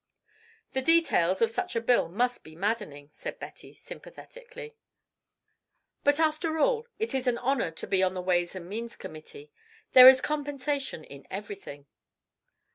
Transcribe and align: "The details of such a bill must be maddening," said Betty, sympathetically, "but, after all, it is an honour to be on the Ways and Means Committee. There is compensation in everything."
"The 0.71 0.81
details 0.81 1.43
of 1.43 1.51
such 1.51 1.75
a 1.75 1.79
bill 1.79 2.09
must 2.09 2.43
be 2.43 2.55
maddening," 2.55 3.09
said 3.11 3.37
Betty, 3.37 3.71
sympathetically, 3.71 4.75
"but, 6.03 6.19
after 6.19 6.57
all, 6.57 6.87
it 6.97 7.13
is 7.13 7.27
an 7.27 7.37
honour 7.37 7.69
to 7.69 7.85
be 7.85 8.01
on 8.01 8.15
the 8.15 8.19
Ways 8.23 8.55
and 8.55 8.67
Means 8.67 8.95
Committee. 8.95 9.51
There 9.93 10.07
is 10.09 10.19
compensation 10.19 11.03
in 11.03 11.27
everything." 11.29 11.85